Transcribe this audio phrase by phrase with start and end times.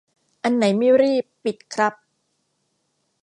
[0.43, 1.93] อันไหนไม่รีบ ปิด ครับ